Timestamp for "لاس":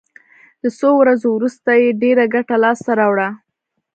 2.63-2.79